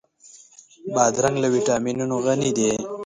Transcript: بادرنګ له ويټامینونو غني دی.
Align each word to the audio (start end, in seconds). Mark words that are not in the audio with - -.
بادرنګ 0.93 1.35
له 1.43 1.47
ويټامینونو 1.53 2.15
غني 2.25 2.51
دی. 2.57 2.71